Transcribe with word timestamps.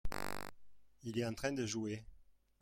il 1.03 1.19
est 1.19 1.25
en 1.27 1.35
train 1.35 1.51
de 1.53 1.63
jouer. 1.67 2.03